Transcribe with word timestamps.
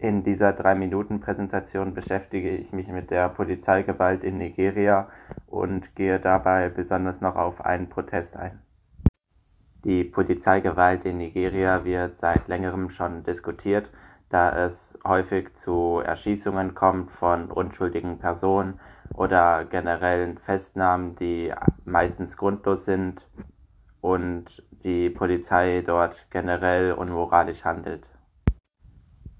In 0.00 0.22
dieser 0.22 0.52
Drei-Minuten-Präsentation 0.52 1.92
beschäftige 1.92 2.50
ich 2.50 2.72
mich 2.72 2.86
mit 2.86 3.10
der 3.10 3.28
Polizeigewalt 3.30 4.22
in 4.22 4.38
Nigeria 4.38 5.08
und 5.48 5.96
gehe 5.96 6.20
dabei 6.20 6.68
besonders 6.68 7.20
noch 7.20 7.34
auf 7.34 7.60
einen 7.64 7.88
Protest 7.88 8.36
ein. 8.36 8.60
Die 9.84 10.04
Polizeigewalt 10.04 11.04
in 11.04 11.18
Nigeria 11.18 11.84
wird 11.84 12.16
seit 12.18 12.46
längerem 12.46 12.90
schon 12.90 13.24
diskutiert, 13.24 13.90
da 14.30 14.66
es 14.66 14.96
häufig 15.04 15.54
zu 15.54 16.00
Erschießungen 16.04 16.76
kommt 16.76 17.10
von 17.10 17.50
unschuldigen 17.50 18.20
Personen 18.20 18.78
oder 19.14 19.64
generellen 19.64 20.38
Festnahmen, 20.38 21.16
die 21.16 21.52
meistens 21.84 22.36
grundlos 22.36 22.84
sind 22.84 23.20
und 24.00 24.62
die 24.84 25.10
Polizei 25.10 25.82
dort 25.84 26.24
generell 26.30 26.92
unmoralisch 26.92 27.64
handelt. 27.64 28.04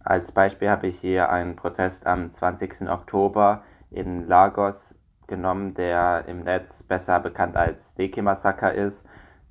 Als 0.00 0.32
Beispiel 0.32 0.70
habe 0.70 0.86
ich 0.86 0.98
hier 1.00 1.30
einen 1.30 1.56
Protest 1.56 2.06
am 2.06 2.32
20. 2.32 2.88
Oktober 2.88 3.62
in 3.90 4.26
Lagos 4.26 4.94
genommen, 5.26 5.74
der 5.74 6.24
im 6.26 6.44
Netz 6.44 6.82
besser 6.82 7.20
bekannt 7.20 7.56
als 7.56 7.94
Leki-Massaker 7.96 8.72
ist. 8.72 9.04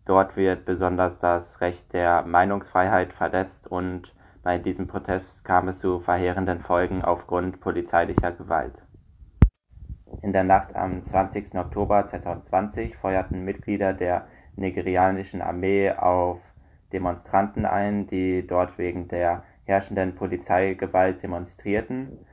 Dort 0.05 0.35
wird 0.35 0.65
besonders 0.65 1.19
das 1.19 1.61
Recht 1.61 1.93
der 1.93 2.23
Meinungsfreiheit 2.23 3.13
verletzt 3.13 3.67
und 3.67 4.13
bei 4.41 4.57
diesem 4.57 4.87
Protest 4.87 5.43
kam 5.43 5.67
es 5.67 5.79
zu 5.79 5.99
verheerenden 5.99 6.61
Folgen 6.61 7.03
aufgrund 7.03 7.59
polizeilicher 7.59 8.31
Gewalt. 8.31 8.81
In 10.21 10.31
der 10.31 10.45
Nacht 10.45 10.75
am 10.75 11.05
20. 11.05 11.55
Oktober 11.55 12.07
2020 12.07 12.95
feuerten 12.95 13.43
Mitglieder 13.43 13.93
der 13.93 14.27
nigerianischen 14.55 15.41
Armee 15.41 15.91
auf 15.91 16.39
Demonstranten 16.93 17.65
ein, 17.65 18.07
die 18.07 18.47
dort 18.47 18.77
wegen 18.77 19.09
der 19.09 19.43
herrschenden 19.67 20.15
Polizeigewalt 20.15 21.21
demonstrierten. 21.21 22.25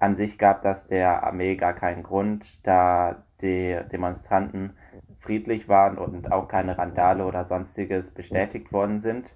An 0.00 0.16
sich 0.16 0.38
gab 0.38 0.62
das 0.62 0.86
der 0.88 1.22
Armee 1.22 1.56
gar 1.56 1.74
keinen 1.74 2.02
Grund, 2.02 2.44
da 2.64 3.22
die 3.40 3.78
Demonstranten 3.92 4.72
friedlich 5.20 5.68
waren 5.68 5.98
und 5.98 6.32
auch 6.32 6.48
keine 6.48 6.78
Randale 6.78 7.26
oder 7.26 7.44
sonstiges 7.44 8.10
bestätigt 8.10 8.72
worden 8.72 9.00
sind. 9.00 9.32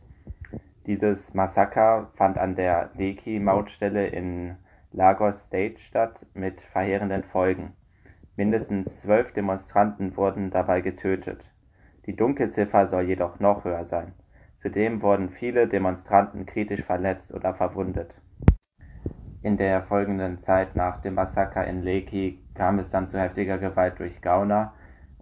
Dieses 0.86 1.32
Massaker 1.34 2.10
fand 2.14 2.38
an 2.38 2.56
der 2.56 2.91
Leki-Mautstelle 2.96 4.06
in 4.06 4.56
Lagos 4.91 5.44
State 5.44 5.80
statt 5.80 6.26
mit 6.34 6.60
verheerenden 6.60 7.24
Folgen. 7.24 7.72
Mindestens 8.36 9.02
zwölf 9.02 9.32
Demonstranten 9.32 10.16
wurden 10.16 10.50
dabei 10.50 10.80
getötet. 10.80 11.50
Die 12.06 12.16
Dunkelziffer 12.16 12.86
soll 12.86 13.04
jedoch 13.04 13.38
noch 13.38 13.64
höher 13.64 13.84
sein. 13.84 14.12
Zudem 14.62 15.02
wurden 15.02 15.28
viele 15.28 15.66
Demonstranten 15.66 16.46
kritisch 16.46 16.84
verletzt 16.84 17.34
oder 17.34 17.52
verwundet. 17.52 18.14
In 19.42 19.56
der 19.56 19.82
folgenden 19.82 20.38
Zeit 20.38 20.77
nach 20.77 21.00
dem 21.00 21.14
Massaker 21.14 21.66
in 21.66 21.82
Lekki 21.82 22.38
kam 22.54 22.78
es 22.78 22.88
dann 22.88 23.08
zu 23.08 23.19
heftiger 23.19 23.58
Gewalt 23.58 23.98
durch 23.98 24.22
Gauner 24.22 24.72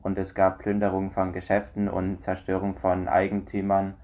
und 0.03 0.19
es 0.19 0.35
gab 0.35 0.59
Plünderung 0.59 1.11
von 1.13 1.33
Geschäften 1.33 1.89
und 1.89 2.21
Zerstörung 2.21 2.77
von 2.77 3.09
Eigentümern. 3.09 3.95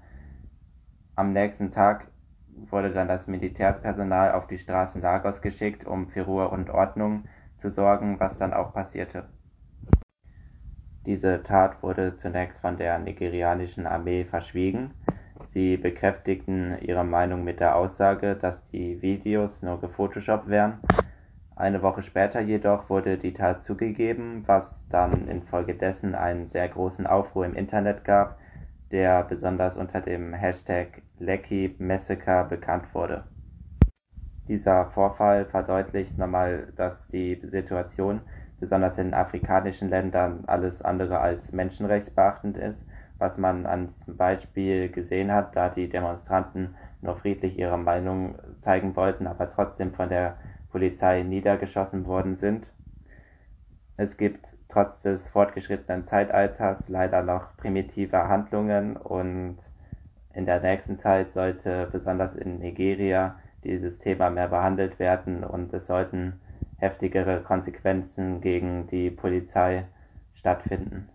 Am 1.15 1.33
nächsten 1.33 1.69
Tag 1.69 2.07
wurde 2.47 2.91
dann 2.91 3.07
das 3.07 3.27
Militärspersonal 3.27 4.31
auf 4.31 4.47
die 4.47 4.57
Straßen 4.57 5.01
Lagos 5.01 5.43
geschickt, 5.43 5.85
um 5.85 6.07
für 6.07 6.23
Ruhe 6.23 6.49
und 6.49 6.71
Ordnung 6.71 7.25
zu 7.61 7.69
sorgen, 7.69 8.19
was 8.19 8.39
dann 8.39 8.53
auch 8.53 8.73
passierte. 8.73 9.25
Diese 11.05 11.43
Tat 11.43 11.83
wurde 11.83 12.15
zunächst 12.15 12.59
von 12.59 12.77
der 12.77 12.97
nigerianischen 12.97 13.85
Armee 13.85 14.25
verschwiegen 14.25 14.95
Sie 15.57 15.75
bekräftigten 15.75 16.77
ihre 16.81 17.03
Meinung 17.03 17.43
mit 17.43 17.59
der 17.59 17.77
Aussage, 17.77 18.35
dass 18.35 18.63
die 18.67 19.01
Videos 19.01 19.63
nur 19.63 19.81
gefotoshoppt 19.81 20.49
wären. 20.49 20.77
Eine 21.55 21.81
Woche 21.81 22.03
später 22.03 22.41
jedoch 22.41 22.91
wurde 22.91 23.17
die 23.17 23.33
Tat 23.33 23.63
zugegeben, 23.63 24.43
was 24.45 24.85
dann 24.89 25.27
infolgedessen 25.27 26.13
einen 26.13 26.45
sehr 26.45 26.69
großen 26.69 27.07
Aufruhr 27.07 27.47
im 27.47 27.55
Internet 27.55 28.03
gab, 28.05 28.37
der 28.91 29.23
besonders 29.23 29.77
unter 29.77 29.99
dem 29.99 30.31
Hashtag 30.31 31.01
Lekki 31.17 31.75
Massacre 31.79 32.45
bekannt 32.47 32.93
wurde. 32.93 33.23
Dieser 34.47 34.85
Vorfall 34.85 35.45
verdeutlicht 35.45 36.19
nochmal, 36.19 36.71
dass 36.75 37.07
die 37.07 37.41
Situation 37.41 38.21
besonders 38.59 38.99
in 38.99 39.15
afrikanischen 39.15 39.89
Ländern 39.89 40.43
alles 40.45 40.83
andere 40.83 41.17
als 41.19 41.51
menschenrechtsbeachtend 41.51 42.57
ist 42.57 42.85
was 43.19 43.37
man 43.37 43.65
an 43.65 43.87
diesem 43.87 44.17
Beispiel 44.17 44.89
gesehen 44.89 45.31
hat, 45.31 45.55
da 45.55 45.69
die 45.69 45.89
Demonstranten 45.89 46.75
nur 47.01 47.15
friedlich 47.17 47.57
ihre 47.57 47.77
Meinung 47.77 48.35
zeigen 48.61 48.95
wollten, 48.95 49.27
aber 49.27 49.51
trotzdem 49.51 49.93
von 49.93 50.09
der 50.09 50.37
Polizei 50.69 51.23
niedergeschossen 51.23 52.05
worden 52.05 52.35
sind. 52.35 52.71
Es 53.95 54.17
gibt 54.17 54.55
trotz 54.67 55.01
des 55.01 55.27
fortgeschrittenen 55.27 56.05
Zeitalters 56.05 56.87
leider 56.89 57.23
noch 57.23 57.57
primitive 57.57 58.27
Handlungen 58.27 58.95
und 58.95 59.57
in 60.33 60.45
der 60.45 60.61
nächsten 60.61 60.99
Zeit 60.99 61.31
sollte 61.33 61.87
besonders 61.91 62.35
in 62.35 62.59
Nigeria 62.59 63.39
dieses 63.63 63.97
Thema 63.97 64.29
mehr 64.29 64.49
behandelt 64.49 64.99
werden 64.99 65.43
und 65.43 65.73
es 65.73 65.87
sollten 65.87 66.39
heftigere 66.77 67.41
Konsequenzen 67.41 68.39
gegen 68.39 68.85
die 68.87 69.09
Polizei 69.09 69.85
stattfinden. 70.35 71.09